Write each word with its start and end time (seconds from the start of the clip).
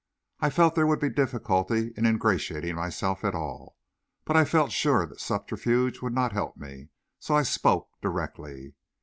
I 0.39 0.49
felt 0.49 0.73
there 0.73 0.87
would 0.87 0.99
be 0.99 1.11
difficulty 1.11 1.93
in 1.95 2.07
ingratiating 2.07 2.73
myself 2.75 3.23
at 3.23 3.35
all, 3.35 3.77
but 4.25 4.35
I 4.35 4.45
felt 4.45 4.71
sure 4.71 5.05
that 5.05 5.19
subterfuge 5.19 6.01
would 6.01 6.13
not 6.15 6.31
help 6.31 6.57
me, 6.57 6.89
so 7.19 7.35
I 7.35 7.43
spoke 7.43 7.87
directly. 8.01 8.73